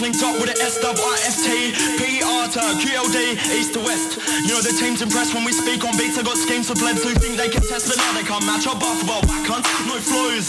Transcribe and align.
linked 0.00 0.22
up 0.22 0.40
with 0.40 0.48
the 0.48 0.56
SWIFT, 0.56 1.76
PR 2.00 2.44
to 2.56 2.62
QLD, 2.80 3.36
East 3.52 3.74
to 3.74 3.80
West. 3.80 4.16
You 4.48 4.56
know 4.56 4.62
the 4.64 4.72
team's 4.72 5.02
impressed 5.02 5.34
when 5.34 5.44
we 5.44 5.52
speak 5.52 5.84
on 5.84 5.92
beats. 5.96 6.16
I 6.16 6.22
got 6.22 6.36
schemes 6.36 6.68
for 6.68 6.74
blebs 6.74 7.04
who 7.04 7.12
think 7.12 7.36
they 7.36 7.48
can 7.48 7.60
test, 7.60 7.88
but 7.88 7.96
now 7.96 8.12
they 8.16 8.24
can't 8.24 8.44
match 8.46 8.66
our 8.66 8.78
basketball 8.80 9.20
whack 9.28 9.44
cunt, 9.44 9.64
no 9.84 10.00
flows. 10.00 10.48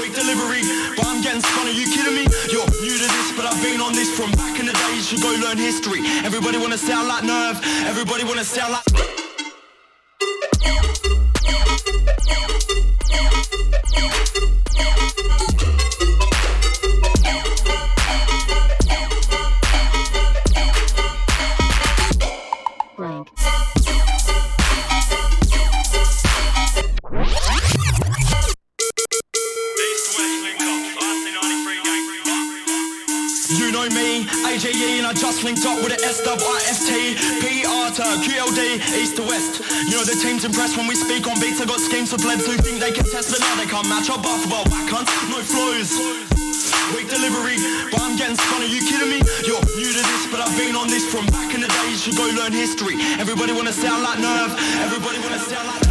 Weak 0.00 0.14
delivery, 0.14 0.64
but 0.96 1.06
I'm 1.06 1.20
getting 1.20 1.42
spun. 1.42 1.68
Are 1.68 1.76
you 1.76 1.86
kidding 1.92 2.16
me? 2.16 2.24
You're 2.48 2.68
new 2.80 2.96
to 2.96 3.08
this, 3.08 3.28
but 3.36 3.44
I've 3.44 3.60
been 3.62 3.80
on 3.80 3.92
this 3.92 4.08
from 4.16 4.32
back 4.32 4.58
in 4.58 4.66
the 4.66 4.72
day. 4.72 4.96
You 4.96 5.02
should 5.02 5.20
go 5.20 5.32
learn 5.44 5.58
history. 5.58 6.00
Everybody 6.24 6.56
wanna 6.56 6.78
sound 6.78 7.08
like 7.08 7.24
Nerve. 7.24 7.60
Everybody 7.84 8.24
wanna 8.24 8.44
sound 8.44 8.72
like. 8.72 9.17
Everybody 55.40 55.87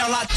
Everybody 0.00 0.12
wanna 0.12 0.27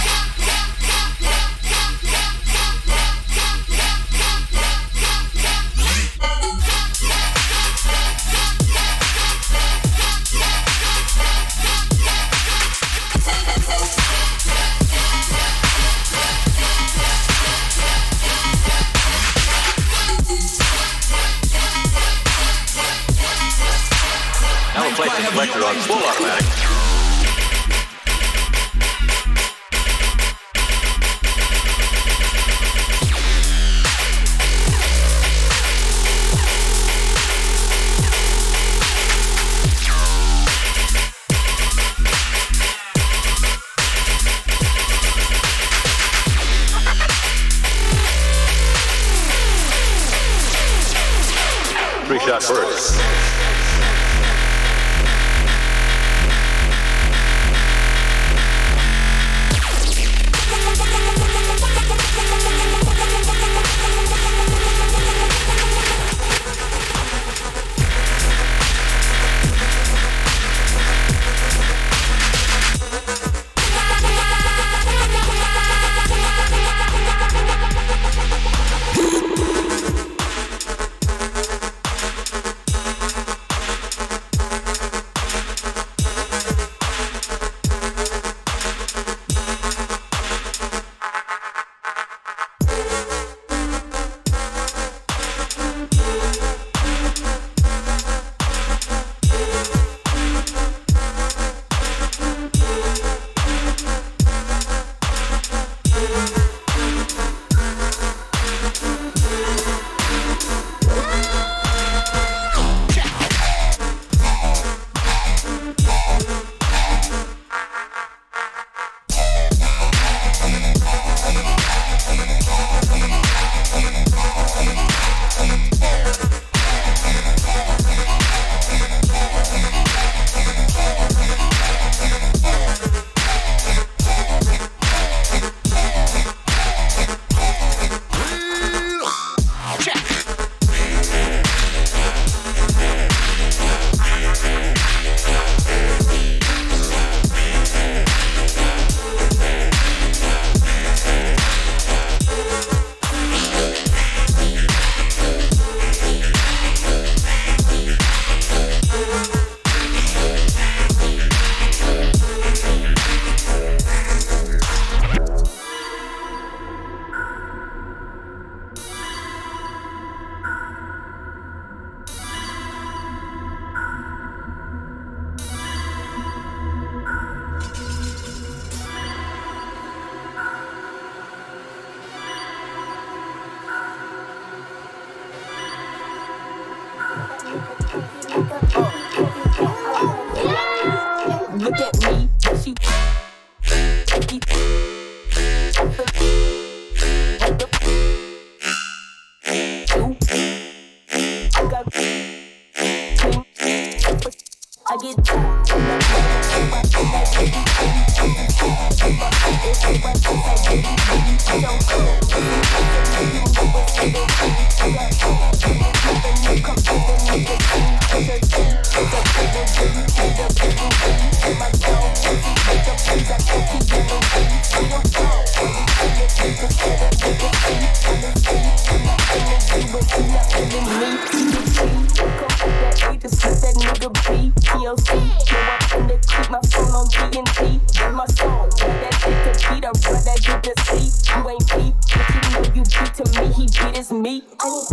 to 243.24 243.42
me, 243.42 243.54
he 243.54 243.66
beats 243.66 244.12
me. 244.12 244.44
I, 244.60 244.84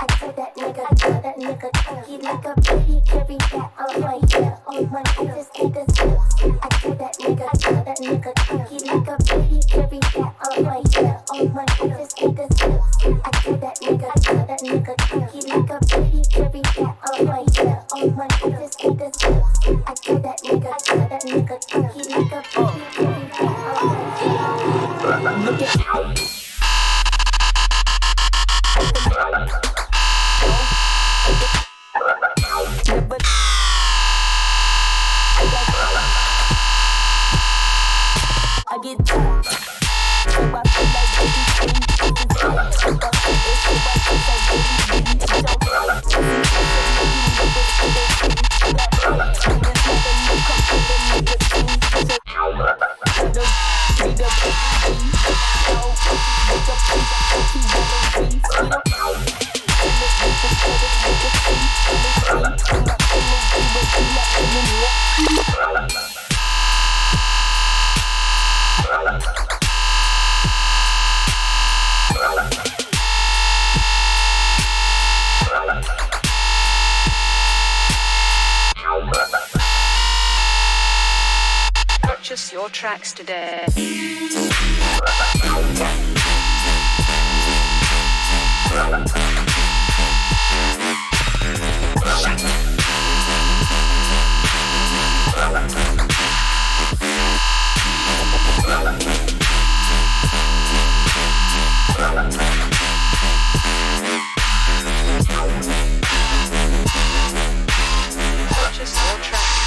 I 0.00 0.06
tell 0.06 0.32
that 0.32 0.56
nigga, 0.56 0.96
tell 0.96 1.22
that 1.22 1.36
nigga, 1.38 2.06
he 2.06 2.18
like 2.18 2.44
a 2.44 2.54
baby, 2.60 3.00
carry 3.06 3.36
that 3.36 3.70
on 3.78 4.00
my 4.00 4.20
yeah, 4.28 4.56
on 4.66 4.90
my 4.90 5.02
yeah, 5.22 5.34
this 5.34 5.48
nigga's 5.54 5.98
yeah. 5.98 6.52
I 6.62 6.68
tell 6.68 6.94
that 6.94 7.16
nigga, 7.18 7.50
tell 7.58 7.84
that 7.84 7.98
nigga, 7.98 8.68
he 8.68 8.78
like 8.80 9.08
a 9.08 9.16
baby, 9.24 9.60
carry 9.68 9.98
that 9.98 10.32
on 10.50 10.64
my 10.64 10.82
yeah, 10.90 11.20
on 11.30 11.54
my 11.54 11.66
yeah. 11.82 11.95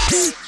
Peace. 0.09 0.38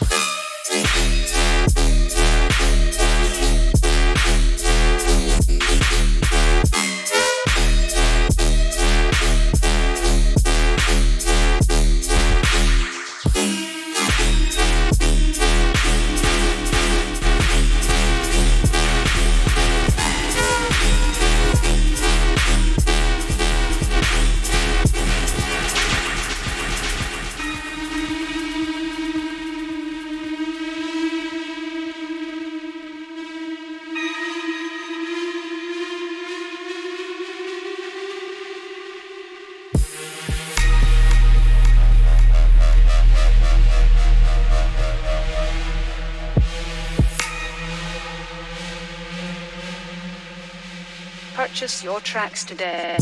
your 51.84 52.00
tracks 52.00 52.44
today. 52.46 52.98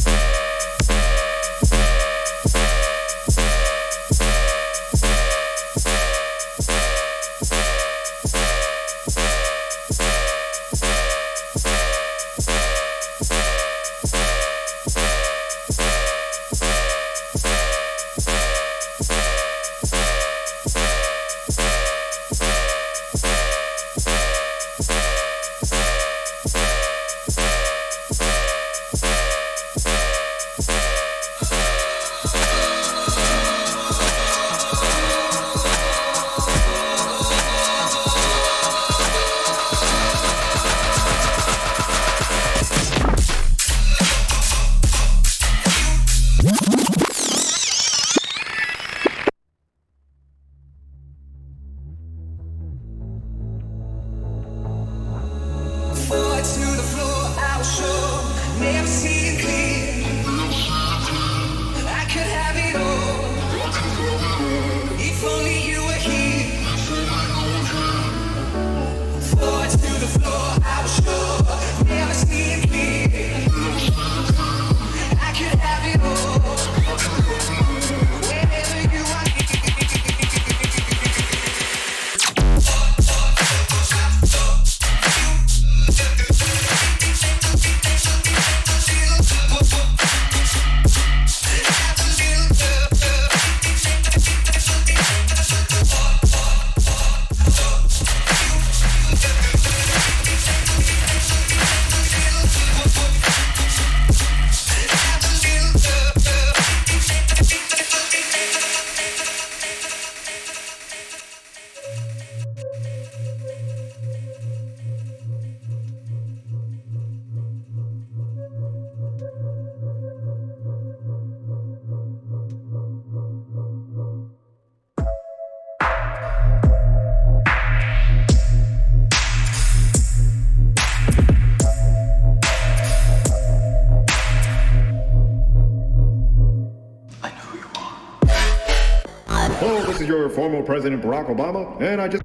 Former 140.49 140.65
President 140.65 141.03
Barack 141.03 141.27
Obama, 141.27 141.79
and 141.81 142.01
I 142.01 142.07
just 142.07 142.23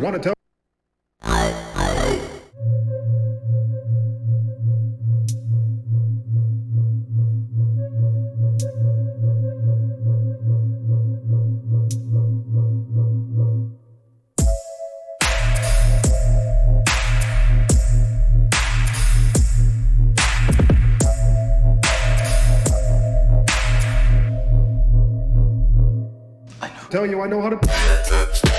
want 0.00 0.14
to 0.14 0.20
tell. 0.20 0.39
Tell 26.90 27.06
you 27.06 27.20
I 27.20 27.28
know 27.28 27.40
how 27.40 27.50
to. 27.50 28.49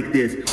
Like 0.00 0.12
this. 0.12 0.49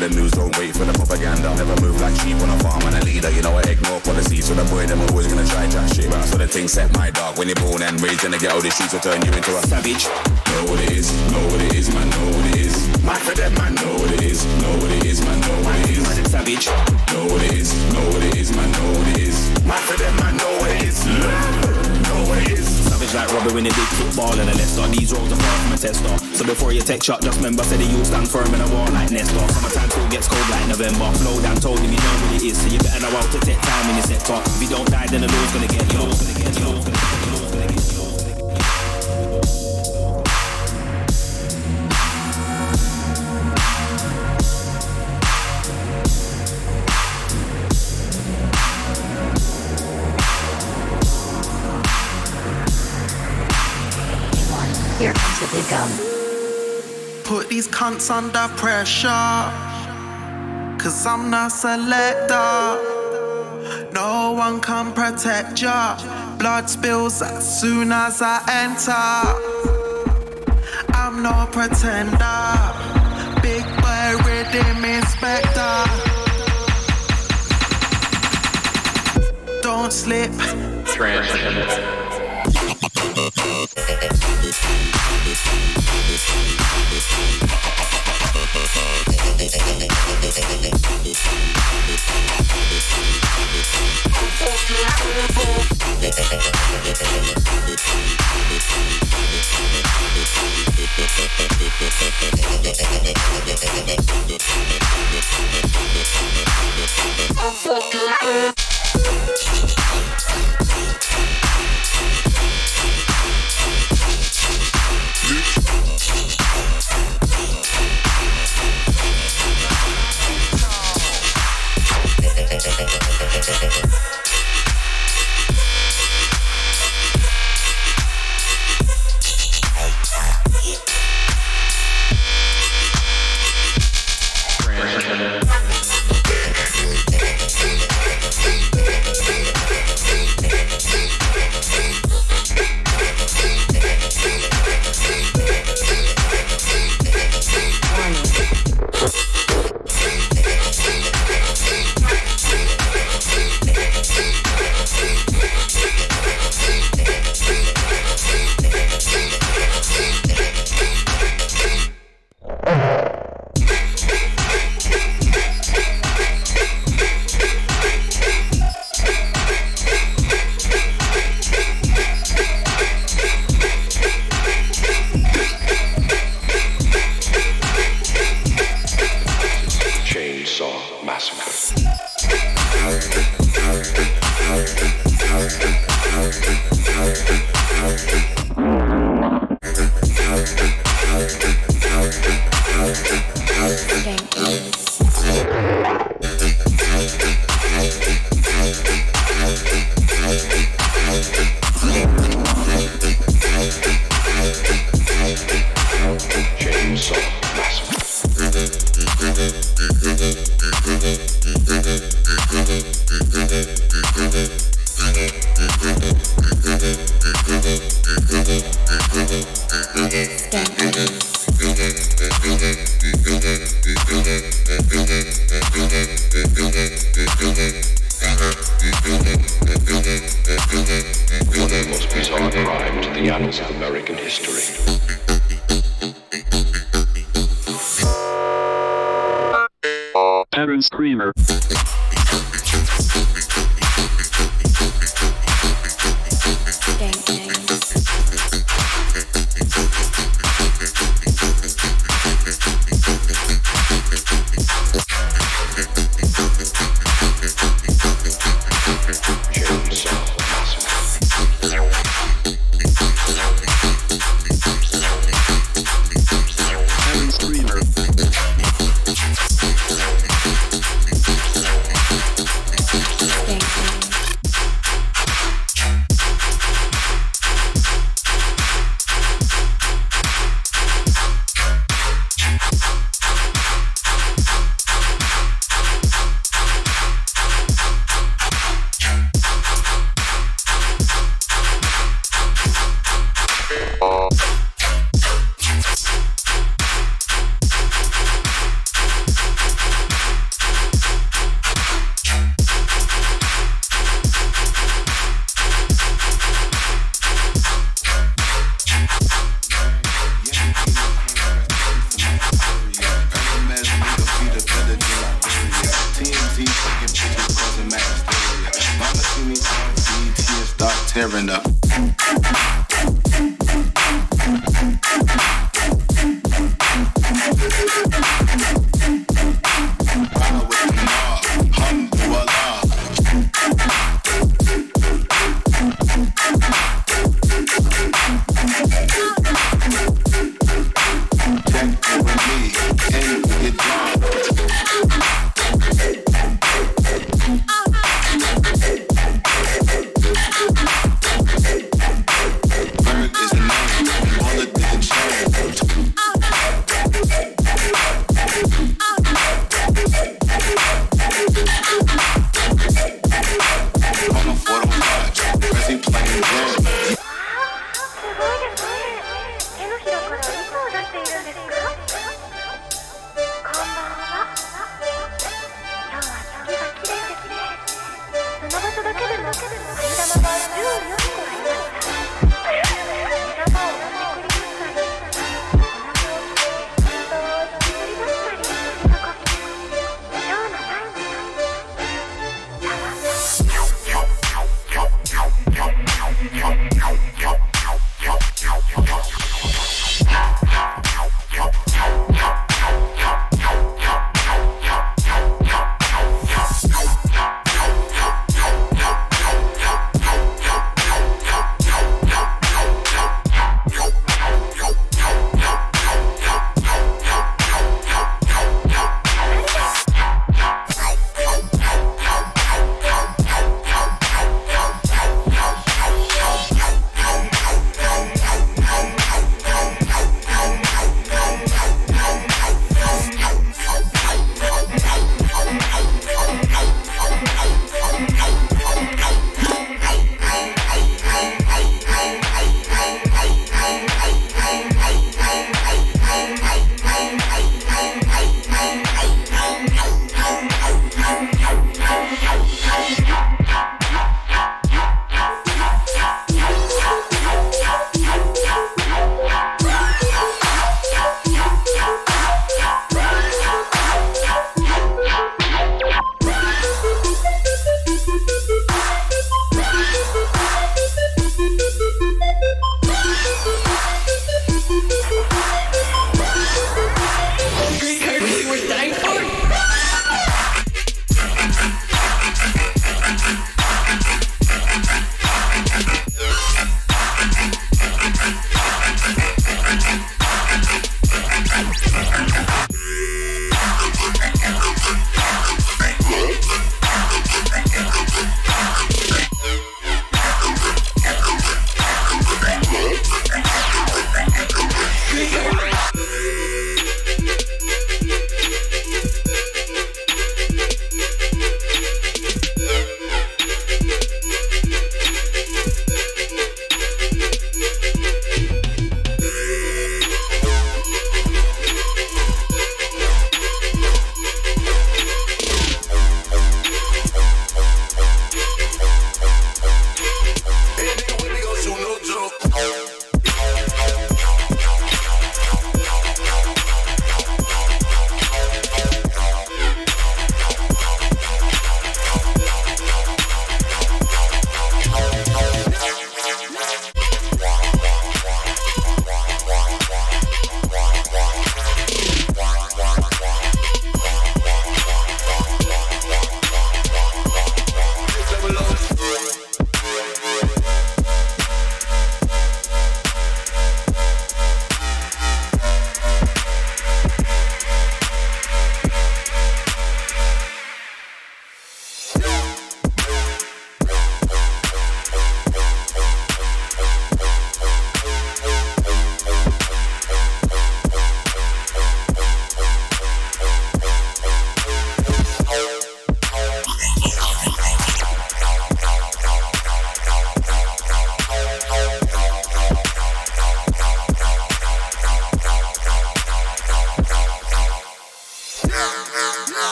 The 0.00 0.08
news, 0.16 0.32
don't 0.32 0.56
wait 0.56 0.72
for 0.72 0.84
the 0.84 0.92
propaganda. 0.92 1.54
Never 1.54 1.76
move 1.84 2.00
like 2.00 2.16
sheep 2.24 2.36
on 2.40 2.48
a 2.48 2.58
farm 2.64 2.82
and 2.88 2.96
a 2.96 3.04
leader. 3.04 3.30
You 3.30 3.42
know 3.42 3.52
I 3.52 3.62
ignore 3.68 4.00
policies, 4.00 4.46
so 4.46 4.54
the 4.54 4.64
boy 4.72 4.86
them 4.86 5.00
always 5.12 5.28
gonna 5.28 5.46
try 5.46 5.68
to 5.68 5.80
shit. 5.94 6.08
Right, 6.08 6.24
so 6.24 6.38
the 6.38 6.48
thing 6.48 6.68
set 6.68 6.88
my 6.96 7.10
dog 7.10 7.36
when 7.36 7.48
you're 7.48 7.60
born 7.60 7.82
and 7.82 8.00
raised 8.00 8.24
in 8.24 8.32
the 8.32 8.38
ghetto. 8.38 8.60
The 8.60 8.70
streets 8.70 8.94
will 8.94 9.04
turn 9.04 9.20
you 9.20 9.32
into 9.32 9.52
a 9.52 9.62
savage. 9.68 10.08
Know 10.08 10.72
what 10.72 10.80
it 10.80 10.92
is, 10.96 11.12
know 11.30 11.44
what 11.52 11.60
it 11.60 11.74
is, 11.76 11.92
man, 11.92 12.08
know 12.08 12.26
what 12.32 12.46
it 12.48 12.56
is. 12.64 12.74
Man 13.04 13.20
for 13.20 13.34
them, 13.36 13.52
man, 13.54 13.74
know 13.76 13.92
what 14.00 14.10
it 14.10 14.22
is, 14.24 14.40
know 14.64 14.72
what 14.80 14.90
it 14.90 15.04
is, 15.04 15.20
man, 15.20 15.40
know 15.40 15.56
what 15.68 15.76
it 15.76 15.90
is. 15.90 16.00
Savage. 16.30 16.66
Know 17.12 17.26
what 17.26 17.42
it 17.42 17.52
is, 17.52 17.74
know 17.92 18.06
what 18.08 18.22
it 18.22 18.36
is, 18.36 18.54
man, 18.54 18.70
know 18.72 18.88
what 18.96 19.08
it 19.08 19.18
is. 19.18 19.36
Man 19.66 19.82
for 19.84 19.96
them, 19.98 20.14
man, 20.16 20.36
know 20.36 20.52
what 20.60 20.70
it 20.70 20.82
is. 20.88 21.04
What 21.04 21.59
Like 23.12 23.32
Robbie 23.32 23.52
when 23.52 23.64
they 23.64 23.70
big 23.70 23.90
football 23.98 24.38
and 24.38 24.48
a 24.48 24.54
Leicester. 24.54 24.86
These 24.86 25.12
roads 25.12 25.32
are 25.32 25.36
far 25.36 25.58
from 25.64 25.72
a 25.72 25.76
tester. 25.76 26.36
So 26.36 26.44
before 26.44 26.72
you 26.72 26.80
take 26.80 27.02
shot, 27.02 27.22
just 27.22 27.38
remember, 27.38 27.64
the 27.64 27.82
youth 27.82 28.06
stand 28.06 28.30
firm 28.30 28.54
in 28.54 28.60
a 28.60 28.68
war 28.70 28.86
like 28.94 29.10
Nestor. 29.10 29.34
Summertime 29.48 29.90
still 29.90 30.08
gets 30.10 30.28
cold 30.28 30.48
like 30.48 30.68
November. 30.68 31.10
Flow 31.18 31.42
down 31.42 31.56
told 31.56 31.80
him 31.80 31.90
you 31.90 31.98
know 31.98 32.14
what 32.22 32.36
it 32.36 32.42
is, 32.44 32.56
so 32.62 32.68
you 32.68 32.78
better 32.78 33.00
know 33.00 33.10
how 33.10 33.26
to 33.26 33.40
take 33.40 33.60
time 33.60 33.90
in 33.90 33.96
the 33.96 34.02
sector. 34.02 34.40
If 34.54 34.62
you 34.62 34.68
don't 34.68 34.88
die, 34.88 35.08
then 35.08 35.22
the 35.22 35.26
law's 35.26 35.52
gonna 35.52 35.66
get 35.66 35.92
you. 35.92 35.98
Gonna 35.98 36.38
get 36.38 36.58
you. 36.60 36.79
Here 55.52 55.62
comes 55.62 55.96
the 55.96 56.02
big 56.04 56.14
gun. 56.14 57.24
Put 57.24 57.48
these 57.48 57.66
cunts 57.68 58.10
under 58.10 58.48
pressure. 58.56 59.08
Cause 60.78 61.06
I'm 61.06 61.30
not 61.30 61.52
selector. 61.52 62.78
No 63.92 64.32
one 64.32 64.60
can 64.60 64.92
protect 64.92 65.60
ya. 65.60 65.96
Blood 66.38 66.70
spills 66.70 67.20
as 67.20 67.60
soon 67.60 67.92
as 67.92 68.22
I 68.22 68.40
enter. 68.64 68.92
I'm 70.94 71.22
no 71.22 71.46
pretender. 71.50 72.46
Big 73.42 73.64
boy 73.82 74.16
rhythm 74.24 74.84
inspector. 74.84 75.84
Don't 79.62 79.92
slip. 79.92 80.30
Chainsaw 83.28 83.70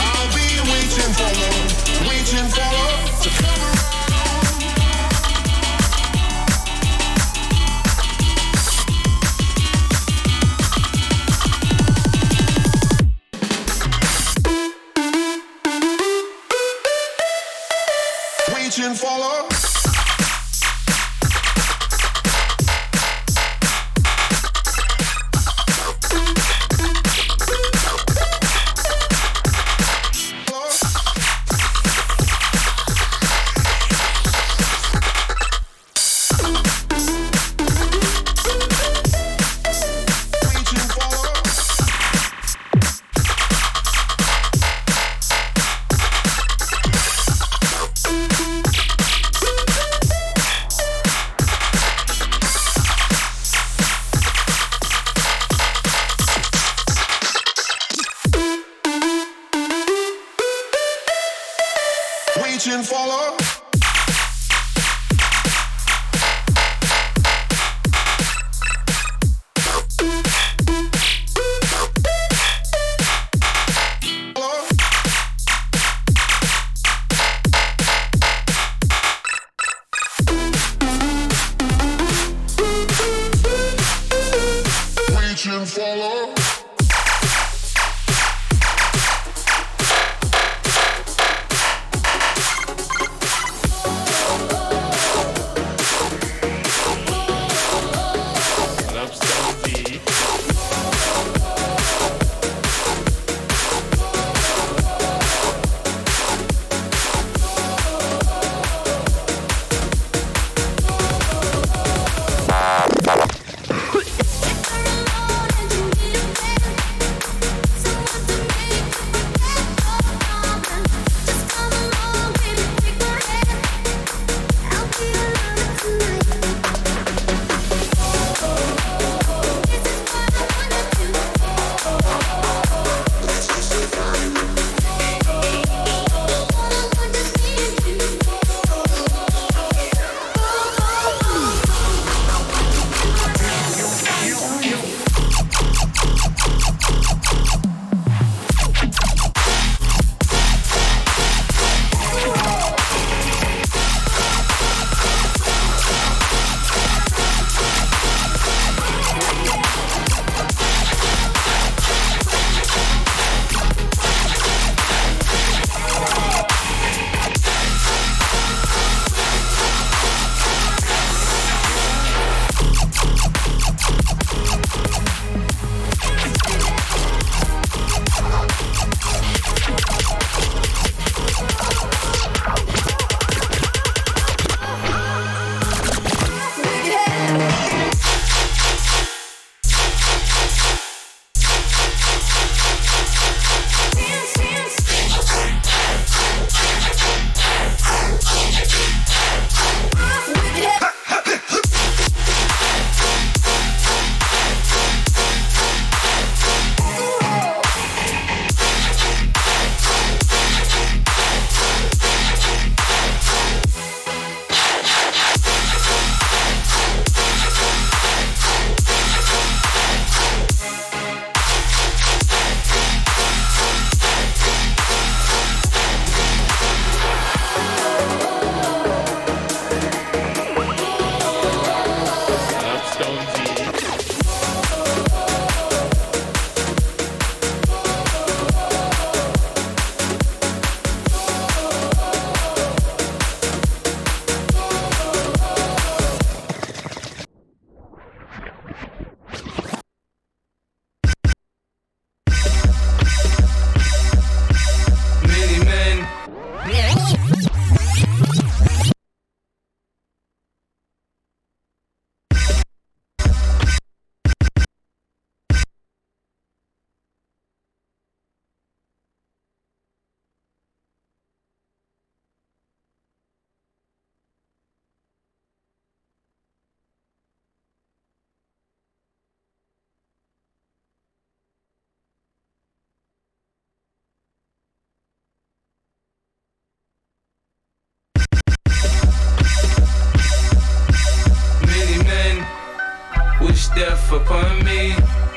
I'll 0.00 0.28
be 0.34 0.70
waiting 0.70 1.12
for 1.14 1.30
love, 1.40 2.08
waiting 2.08 2.48
for 2.48 3.22
to 3.22 3.30
come 3.42 3.67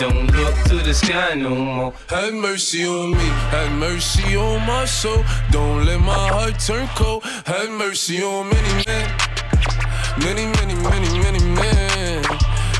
Don't 0.00 0.32
look 0.32 0.54
to 0.64 0.76
the 0.76 0.94
sky 0.94 1.34
no 1.34 1.54
more. 1.54 1.92
Have 2.08 2.32
mercy 2.32 2.86
on 2.86 3.10
me, 3.10 3.28
have 3.52 3.70
mercy 3.72 4.34
on 4.34 4.66
my 4.66 4.86
soul. 4.86 5.22
Don't 5.50 5.84
let 5.84 6.00
my 6.00 6.28
heart 6.28 6.58
turn 6.58 6.88
cold. 6.96 7.22
Have 7.44 7.68
mercy 7.68 8.22
on 8.22 8.48
many 8.48 8.72
men, 8.86 9.06
many, 10.24 10.46
many, 10.56 10.74
many, 10.88 11.18
many 11.18 11.44
men. 11.44 12.24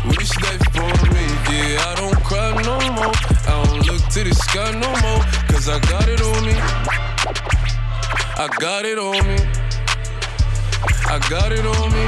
Wish 0.09 0.31
death 0.41 0.67
upon 0.69 0.97
me, 1.13 1.27
yeah. 1.53 1.85
I 1.89 1.95
don't 2.01 2.19
cry 2.25 2.57
no 2.63 2.81
more. 2.97 3.13
I 3.47 3.65
don't 3.67 3.87
look 3.87 4.03
to 4.15 4.25
the 4.25 4.35
sky 4.35 4.71
no 4.81 4.89
more. 5.05 5.23
Cause 5.53 5.69
I 5.69 5.79
got 5.93 6.09
it 6.09 6.23
on 6.23 6.41
me. 6.47 6.57
I 8.41 8.49
got 8.59 8.87
it 8.87 8.99
on 8.99 9.21
me. 9.29 9.39
I 11.05 11.19
got 11.29 11.53
it 11.53 11.67
on 11.67 11.93
me. 11.93 12.07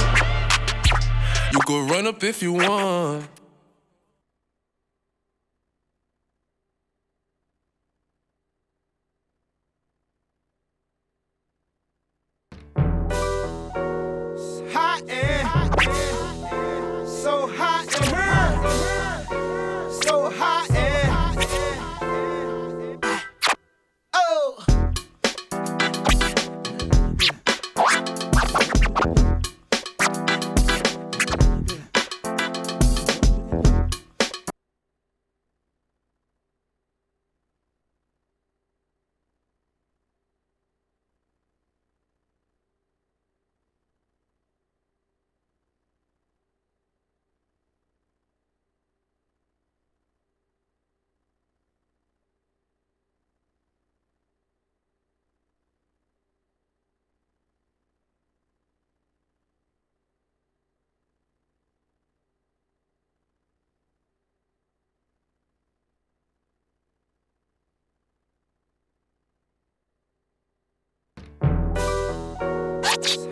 You 1.53 1.59
could 1.67 1.91
run 1.91 2.07
up 2.07 2.23
if 2.23 2.41
you 2.41 2.53
want. 2.53 3.32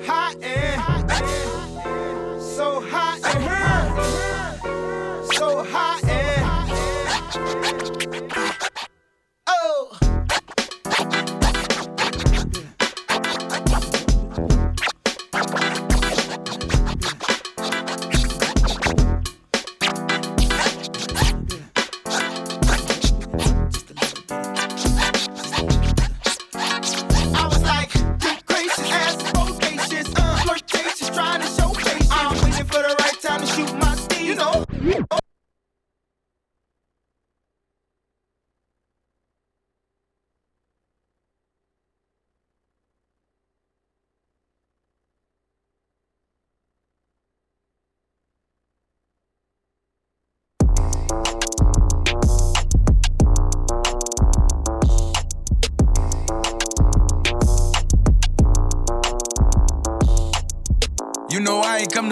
Hot 0.05 0.30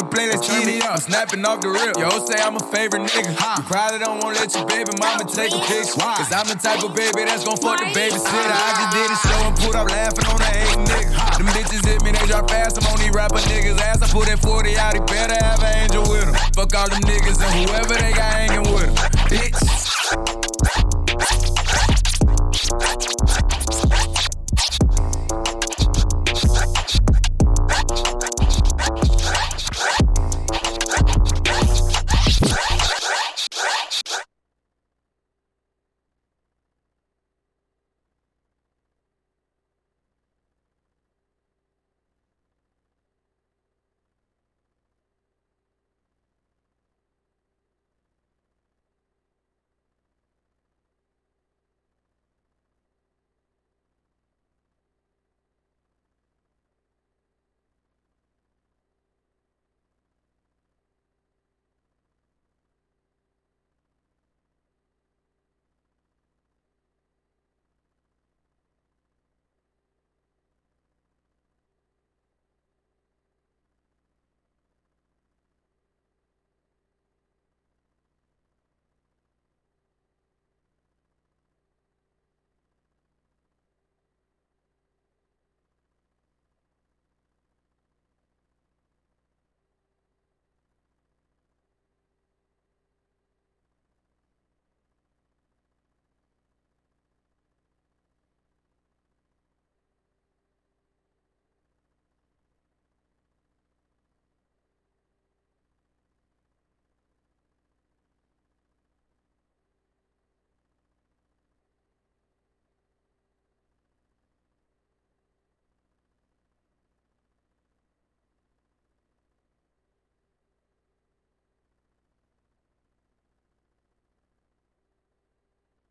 play, 0.10 0.28
let's 0.28 0.46
turn 0.46 0.66
me 0.66 0.82
up. 0.82 1.00
Snapping 1.00 1.46
off 1.46 1.62
the 1.62 1.70
rip. 1.70 1.98
Yo, 1.98 2.10
say 2.26 2.42
I'm 2.42 2.58
a 2.58 2.64
favorite 2.74 3.06
nigga. 3.06 3.32
You 3.32 3.64
probably 3.64 4.00
don't 4.00 4.20
wanna 4.20 4.42
let 4.42 4.54
your 4.54 4.66
baby 4.66 4.92
mama 5.00 5.24
take 5.30 5.54
a 5.54 5.62
picture. 5.70 6.02
Cause 6.02 6.34
I'm 6.34 6.50
the 6.50 6.58
type 6.58 6.84
of 6.84 6.94
baby 6.94 7.24
that's 7.26 7.46
gon' 7.46 7.58
fuck 7.58 7.80
the 7.80 7.90
babysitter. 7.94 8.54
I 8.54 8.70
just 8.78 8.92
did 8.98 9.10
a 9.10 9.18
show 9.22 9.40
and 9.46 9.56
put 9.58 9.74
up 9.78 9.88
laughing 9.90 10.26
on 10.26 10.38
the 10.42 10.50
hating 10.50 10.86
nigga. 10.86 11.10
Them 11.38 11.48
bitches 11.54 11.86
hit 11.86 12.04
me, 12.04 12.12
they 12.12 12.26
drop 12.28 12.50
fast. 12.50 12.82
I'm 12.82 12.88
on 12.92 13.00
these 13.00 13.14
rapper 13.14 13.40
niggas' 13.48 13.80
ass. 13.80 14.02
I 14.02 14.08
put 14.10 14.28
that 14.28 14.40
40 14.40 14.78
out, 14.78 14.94
he 14.94 15.02
better 15.06 15.38
have 15.40 15.62
an 15.64 15.74
angel 15.88 16.04
with 16.10 16.26
him. 16.26 16.36
Fuck 16.58 16.76
all 16.76 16.90
them 16.90 17.02
niggas 17.06 17.40
and 17.40 17.54
whoever 17.62 17.96
they 17.96 18.12